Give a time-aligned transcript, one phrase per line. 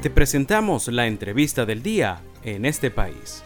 [0.00, 3.42] Te presentamos la entrevista del día en este país.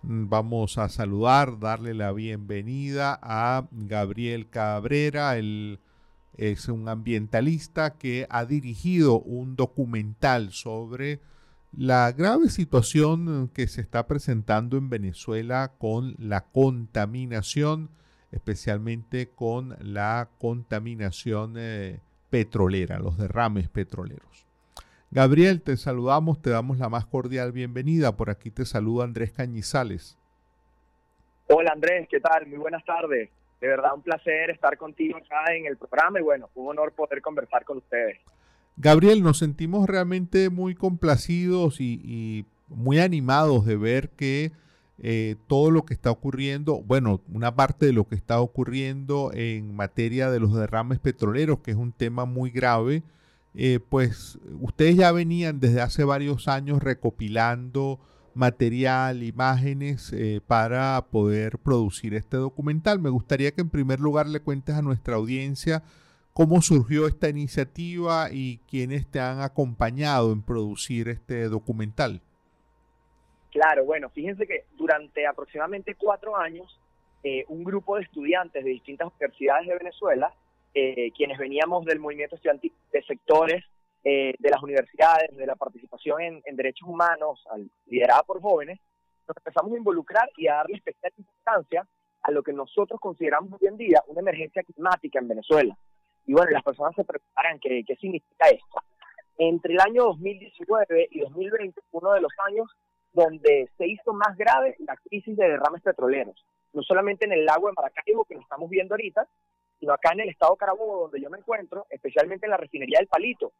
[0.00, 5.78] Vamos a saludar, darle la bienvenida a Gabriel Cabrera, él
[6.38, 11.20] es un ambientalista que ha dirigido un documental sobre
[11.72, 17.90] la grave situación que se está presentando en Venezuela con la contaminación,
[18.32, 24.46] especialmente con la contaminación eh, petrolera, los derrames petroleros.
[25.10, 28.16] Gabriel, te saludamos, te damos la más cordial bienvenida.
[28.16, 30.18] Por aquí te saluda Andrés Cañizales.
[31.48, 32.46] Hola Andrés, ¿qué tal?
[32.46, 33.30] Muy buenas tardes.
[33.60, 37.22] De verdad un placer estar contigo acá en el programa y bueno, un honor poder
[37.22, 38.18] conversar con ustedes.
[38.76, 44.50] Gabriel, nos sentimos realmente muy complacidos y, muy animados de ver que
[44.98, 49.74] eh, todo lo que está ocurriendo, bueno, una parte de lo que está ocurriendo en
[49.74, 53.02] materia de los derrames petroleros, que es un tema muy grave,
[53.54, 57.98] eh, pues ustedes ya venían desde hace varios años recopilando
[58.34, 62.98] material, imágenes eh, para poder producir este documental.
[63.00, 65.82] Me gustaría que en primer lugar le cuentes a nuestra audiencia
[66.34, 72.20] cómo surgió esta iniciativa y quiénes te han acompañado en producir este documental.
[73.56, 76.78] Claro, bueno, fíjense que durante aproximadamente cuatro años,
[77.22, 80.30] eh, un grupo de estudiantes de distintas universidades de Venezuela,
[80.74, 83.64] eh, quienes veníamos del movimiento estudiantil de sectores
[84.04, 87.42] eh, de las universidades, de la participación en, derechos humanos,
[87.86, 88.78] liderada por jóvenes,
[89.26, 91.88] nos empezamos a involucrar y a darle especial importancia
[92.24, 95.74] a lo que nosotros consideramos hoy en día una emergencia climática en Venezuela.
[96.26, 98.82] Y bueno, las personas se preguntarán qué, qué significa esto.
[99.38, 102.68] Entre el año 2019 y 2020, uno de los años
[103.16, 107.68] donde se hizo más grave la crisis de derrames petroleros, no solamente en el lago
[107.68, 109.26] de Maracaibo, que lo estamos viendo ahorita,
[109.80, 113.08] sino acá en el estado Carabobo, donde yo me encuentro, especialmente en la refinería del
[113.08, 113.52] Palito,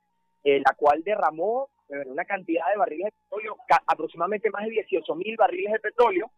[0.45, 3.57] eh, la cual derramó eh, una cantidad de barriles de petróleo,
[3.87, 6.31] aproximadamente más de 18 mil barriles de petróleo,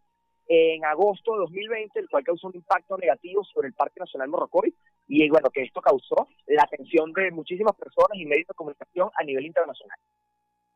[0.47, 4.73] en agosto de 2020, el cual causó un impacto negativo sobre el Parque Nacional Morrocoy
[5.09, 9.25] y bueno, que esto causó la atención de muchísimas personas y medios de comunicación a
[9.25, 9.99] nivel internacional.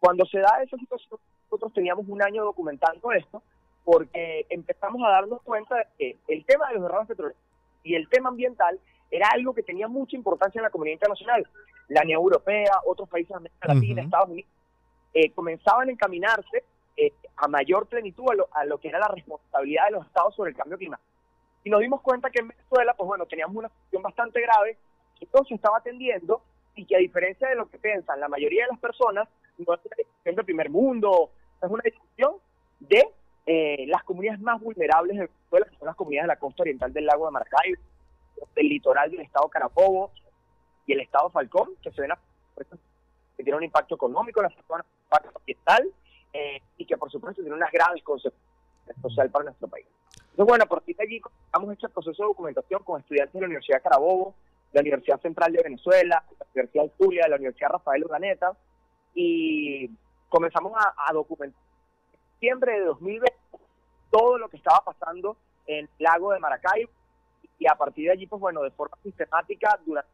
[0.02, 3.40] Cuando se da esa situación, nosotros teníamos un año documentando esto
[3.84, 7.40] porque empezamos a darnos cuenta de que el tema de los derrames petroleros
[7.84, 8.80] y el tema ambiental
[9.12, 11.46] era algo que tenía mucha importancia en la comunidad internacional.
[11.86, 14.50] La Unión Europea, otros países de América Latina, Estados Unidos,
[15.14, 16.64] eh, comenzaban a encaminarse
[16.96, 20.56] eh, a mayor plenitud a lo, que era la responsabilidad de los estados sobre el
[20.56, 21.08] cambio climático.
[21.62, 24.78] Y nos dimos cuenta que en Venezuela, pues bueno, teníamos una situación bastante grave
[25.20, 26.42] que todo se estaba atendiendo
[26.74, 29.28] y que a diferencia de lo que piensan la mayoría de las personas,
[29.66, 31.30] no es una discusión del primer mundo,
[31.62, 32.34] es una discusión
[32.80, 33.08] de
[33.46, 36.92] eh, las comunidades más vulnerables de Venezuela, que son las comunidades de la costa oriental
[36.92, 37.82] del lago de Maracaibo,
[38.54, 40.10] del litoral del estado Carabobo
[40.86, 42.18] y el estado Falcón, que se ven a,
[43.36, 44.84] que tiene un impacto económico en la zona,
[45.34, 45.88] ambiental
[46.32, 48.42] eh, y que por supuesto tiene unas graves consecuencias
[49.00, 49.86] sociales para nuestro país.
[50.30, 51.20] Entonces, bueno, por de allí
[51.54, 54.34] hemos hecho el proceso de documentación con estudiantes de la Universidad Carabobo,
[54.72, 58.56] la Universidad Central de Venezuela, la Universidad Zulia, la Universidad Rafael Urdaneta,
[59.14, 59.90] y
[60.28, 61.60] comenzamos a, documentar
[62.12, 63.34] en septiembre de 2020
[64.10, 65.36] todo lo que estaba pasando
[65.66, 66.90] en el lago de Maracaibo,
[67.58, 70.10] y a partir de allí, pues bueno, de forma sistemática, durante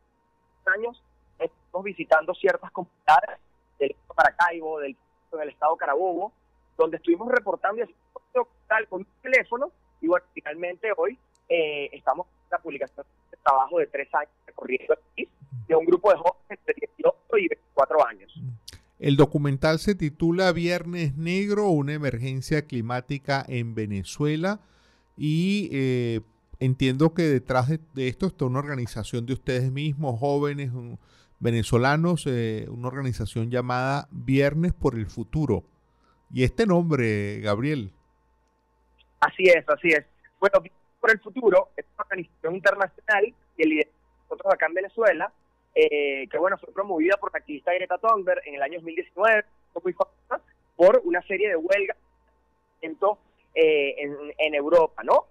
[0.66, 1.02] años,
[1.38, 3.40] estamos visitando ciertas comunidades
[3.78, 4.96] del Maracaibo, del
[5.32, 6.32] en el estado Carabobo,
[6.76, 7.84] donde estuvimos reportando
[8.88, 9.70] con un teléfono
[10.00, 14.94] y bueno, finalmente hoy eh, estamos en la publicación de trabajo de tres años recorriendo
[14.94, 15.28] aquí
[15.66, 18.34] de un grupo de jóvenes de 18 y 24 años.
[18.98, 24.60] El documental se titula Viernes Negro, una emergencia climática en Venezuela
[25.16, 26.20] y eh,
[26.58, 30.72] entiendo que detrás de, esto está una organización de ustedes mismos, jóvenes,
[31.38, 35.62] venezolanos, eh, una organización llamada Viernes por el Futuro.
[36.32, 37.92] ¿Y este nombre, Gabriel?
[39.20, 40.04] Así es, así es.
[40.40, 43.94] Bueno, Viernes por el Futuro es una organización internacional que lideramos
[44.28, 45.32] nosotros acá en Venezuela,
[45.80, 49.44] eh, que bueno, fue promovida por la activista Greta Thunberg en el año 2019,
[50.74, 51.96] por una serie de huelgas
[52.82, 55.26] eh, en, en Europa, ¿no?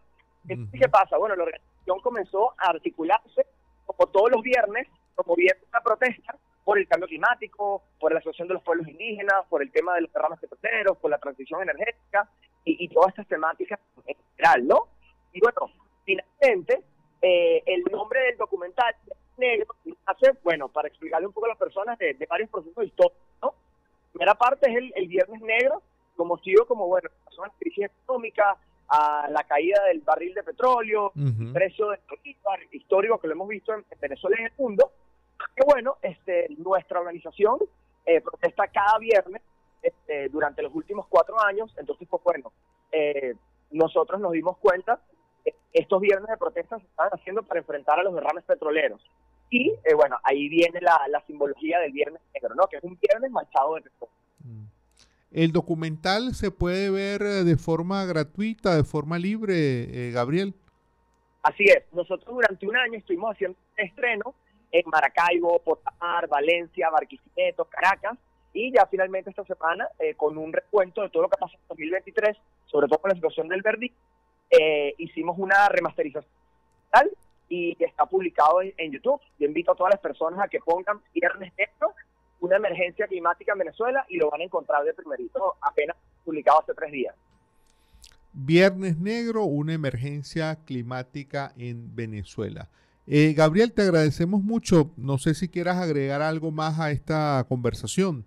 [0.48, 1.18] ¿qué pasa?
[1.18, 3.46] Bueno, la organización comenzó a articularse
[3.86, 8.54] como todos los viernes promoviendo una protesta por el cambio climático, por la asociación de
[8.54, 12.30] los pueblos indígenas, por el tema de los derrames petroleros, por la transición energética
[12.64, 14.88] y, todas estas temáticas en general, ¿no?
[15.34, 15.74] Y bueno,
[16.06, 16.84] finalmente,
[17.22, 18.96] eh, el nombre del documental
[19.38, 19.76] negro
[20.08, 23.50] hace, bueno, para explicarle un poco a las personas de, varios procesos históricos, ¿no?
[23.50, 25.84] La primera parte es el, Viernes Negro,
[26.16, 28.58] como sido como, bueno, una crisis económica,
[28.90, 31.12] a la caída del barril de petróleo,
[31.54, 32.00] precio del
[32.72, 34.92] histórico que lo hemos visto en, Venezuela y en el mundo,
[35.56, 37.60] que bueno, este, nuestra organización
[38.06, 39.42] eh, protesta cada viernes
[39.82, 42.54] este, durante los últimos cuatro años, entonces pues bueno,
[42.94, 43.36] eh,
[43.72, 45.02] nosotros nos dimos cuenta
[45.44, 49.02] que estos viernes de protesta se estaban haciendo para enfrentar a los derrames petroleros.
[49.50, 52.68] Y eh, bueno, ahí viene la, la, simbología del viernes negro, ¿no?
[52.68, 54.16] Que es un viernes manchado de petróleo.
[54.44, 54.66] Mm.
[55.32, 60.54] El documental se puede ver de forma gratuita, de forma libre, Gabriel.
[61.44, 64.34] Así es, nosotros durante un año estuvimos haciendo estreno
[64.72, 68.18] en Maracaibo, Potamar, Valencia, Barquisimeto, Caracas,
[68.54, 71.68] y ya finalmente esta semana, eh, con un recuento de todo lo que pasó en
[71.70, 73.92] 2023, sobre todo con la situación del Verdi,
[74.50, 76.32] eh, hicimos una remasterización
[77.50, 79.22] y está publicado en, YouTube.
[79.40, 81.94] Yo invito a todas las personas a que pongan Viernes Negro,
[82.40, 86.74] una emergencia climática en Venezuela, y lo van a encontrar de primerito, apenas publicado hace
[86.74, 87.16] tres días.
[88.34, 92.70] Viernes Negro, una emergencia climática en Venezuela.
[93.08, 94.92] Eh, Gabriel, te agradecemos mucho.
[94.98, 98.26] No sé si quieras agregar algo más a esta conversación.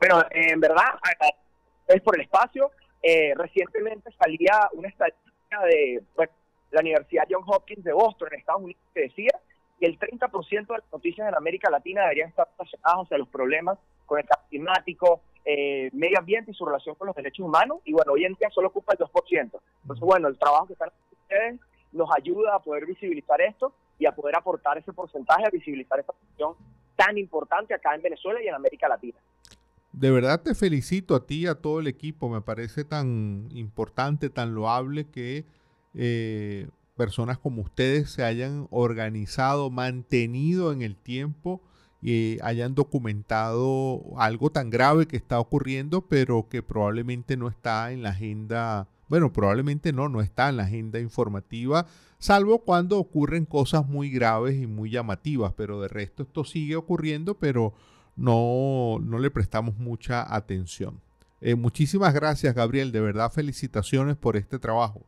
[0.00, 0.98] Bueno, en verdad,
[1.86, 2.70] es por el espacio.
[3.02, 6.02] Eh, recientemente salía una estadística de
[6.70, 9.30] la Universidad Johns Hopkins de Boston, en Estados Unidos, que decía
[9.78, 13.78] que el 30% de las noticias en América Latina deberían estar relacionadas hacia los problemas
[14.06, 17.92] con el cambio climático, eh, medio ambiente y su relación con los derechos humanos, y
[17.92, 19.60] bueno, hoy en día solo ocupa el 2%.
[19.82, 21.60] Entonces, bueno, el trabajo que están haciendo ustedes
[21.92, 26.12] nos ayuda a poder visibilizar esto y a poder aportar ese porcentaje a visibilizar esta
[26.12, 26.54] cuestión
[26.96, 29.18] tan importante acá en Venezuela y en América Latina.
[29.92, 32.28] De verdad te felicito a ti y a todo el equipo.
[32.28, 35.44] Me parece tan importante, tan loable que
[35.96, 41.62] eh, personas como ustedes se hayan organizado, mantenido en el tiempo
[42.02, 48.02] y hayan documentado algo tan grave que está ocurriendo, pero que probablemente no está en
[48.02, 51.86] la agenda, bueno, probablemente no, no está en la agenda informativa,
[52.18, 57.38] salvo cuando ocurren cosas muy graves y muy llamativas, pero de resto esto sigue ocurriendo,
[57.38, 57.74] pero
[58.14, 61.00] no, no le prestamos mucha atención.
[61.40, 65.02] Eh, muchísimas gracias, Gabriel, de verdad felicitaciones por este trabajo.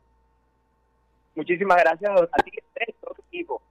[1.35, 2.51] Muchísimas gracias a ti,
[3.01, 3.61] todo equipo.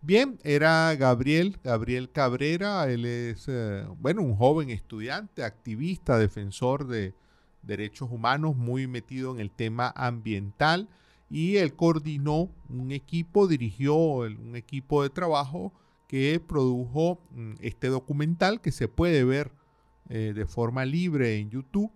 [0.00, 7.14] Bien, era Gabriel, Gabriel Cabrera, él es, eh, bueno, un joven estudiante, activista, defensor de
[7.62, 10.88] derechos humanos, muy metido en el tema ambiental
[11.30, 15.72] y él coordinó un equipo, dirigió un equipo de trabajo
[16.06, 19.50] que produjo mm, este documental que se puede ver
[20.10, 21.90] eh, de forma libre en YouTube.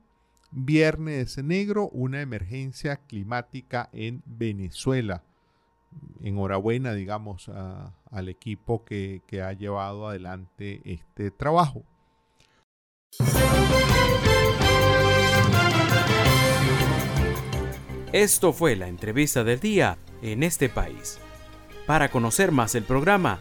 [0.51, 5.23] Viernes Negro, una emergencia climática en Venezuela
[6.23, 7.51] enhorabuena, digamos,
[8.11, 11.85] al equipo que, ha llevado adelante este trabajo.
[18.13, 21.19] Esto fue la entrevista del día en este país.
[21.87, 23.41] Para conocer más el programa,